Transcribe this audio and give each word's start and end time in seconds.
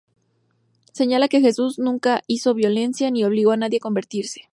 Señala 0.93 1.27
que 1.27 1.41
Jesús 1.41 1.77
nunca 1.77 2.23
hizo 2.25 2.55
violencia 2.55 3.11
ni 3.11 3.23
obligó 3.23 3.51
a 3.51 3.57
nadie 3.57 3.77
a 3.77 3.81
convertirse. 3.81 4.49